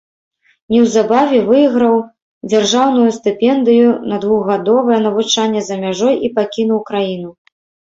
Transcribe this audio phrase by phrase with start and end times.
[0.75, 1.99] Неўзабаве выйграў
[2.51, 7.31] дзяржаўную стыпендыю на двухгадовае навучанне за мяжой і пакінуў краіну.